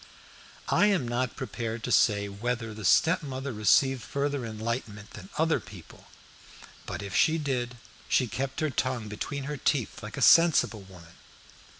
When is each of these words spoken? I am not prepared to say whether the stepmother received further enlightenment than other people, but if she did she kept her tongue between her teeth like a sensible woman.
I 0.69 0.87
am 0.87 1.07
not 1.07 1.35
prepared 1.35 1.83
to 1.83 1.91
say 1.91 2.27
whether 2.27 2.73
the 2.73 2.83
stepmother 2.85 3.53
received 3.53 4.01
further 4.01 4.47
enlightenment 4.47 5.11
than 5.11 5.29
other 5.37 5.59
people, 5.59 6.07
but 6.87 7.03
if 7.03 7.15
she 7.15 7.37
did 7.37 7.75
she 8.09 8.25
kept 8.25 8.61
her 8.61 8.71
tongue 8.71 9.07
between 9.09 9.43
her 9.43 9.57
teeth 9.57 10.01
like 10.01 10.17
a 10.17 10.23
sensible 10.23 10.81
woman. 10.81 11.13